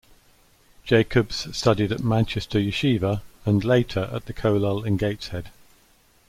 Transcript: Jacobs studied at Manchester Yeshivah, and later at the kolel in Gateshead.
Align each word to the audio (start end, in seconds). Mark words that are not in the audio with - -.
Jacobs 0.83 1.55
studied 1.55 1.91
at 1.91 2.03
Manchester 2.03 2.57
Yeshivah, 2.57 3.21
and 3.45 3.63
later 3.63 4.09
at 4.11 4.25
the 4.25 4.33
kolel 4.33 4.83
in 4.83 4.97
Gateshead. 4.97 5.51